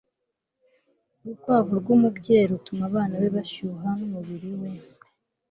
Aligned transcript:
urukwavu 1.21 1.71
rwumubyeyi 1.81 2.45
rutuma 2.51 2.83
abana 2.89 3.13
be 3.21 3.29
bashyuha 3.37 3.87
numubiri 3.97 4.51
we 4.59 4.69